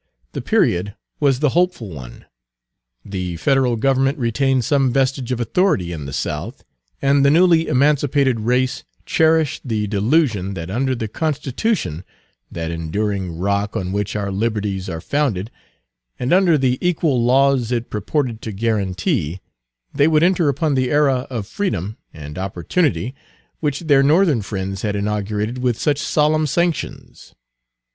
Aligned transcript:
The 0.31 0.41
period 0.41 0.95
was 1.19 1.41
the 1.41 1.49
hopeful 1.49 1.89
one. 1.91 2.25
The 3.05 3.37
Federal 3.37 3.75
Government 3.75 4.17
retained 4.17 4.65
some 4.65 4.91
vestige 4.91 5.31
of 5.31 5.39
authority 5.39 5.91
in 5.91 6.07
the 6.07 6.11
South, 6.11 6.63
and 7.03 7.23
the 7.23 7.29
newly 7.29 7.67
emancipated 7.67 8.39
race 8.39 8.83
cherished 9.05 9.61
the 9.63 9.85
delusion 9.85 10.55
that 10.55 10.71
under 10.71 10.95
the 10.95 11.07
Constitution, 11.07 12.03
that 12.51 12.71
enduring 12.71 13.37
rock 13.37 13.77
on 13.77 13.91
which 13.91 14.15
our 14.15 14.31
liberties 14.31 14.89
are 14.89 15.01
founded, 15.01 15.51
and 16.17 16.33
under 16.33 16.57
the 16.57 16.79
equal 16.81 17.23
laws 17.23 17.71
it 17.71 17.91
purported 17.91 18.41
to 18.41 18.51
guarantee, 18.51 19.39
they 19.93 20.07
would 20.07 20.23
enter 20.23 20.49
upon 20.49 20.73
the 20.73 20.89
era 20.89 21.27
of 21.29 21.45
freedom 21.45 21.95
and 22.11 22.39
opportunity 22.39 23.13
which 23.59 23.81
their 23.81 24.01
Northern 24.01 24.41
friends 24.41 24.81
had 24.81 24.95
inaugurated 24.95 25.59
with 25.59 25.77
such 25.77 25.99
solemn 25.99 26.47
sanctions. 26.47 27.35